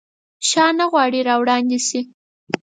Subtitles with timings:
[0.49, 2.01] شاه نه غواړي راوړاندي شي.